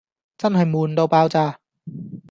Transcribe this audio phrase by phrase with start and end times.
[0.35, 1.59] 真係悶到爆炸